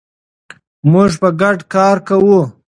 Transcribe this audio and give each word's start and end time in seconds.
موږ 0.91 1.11
په 1.21 1.29
ګډه 1.41 1.65
کار 1.73 1.97
کوو. 2.07 2.39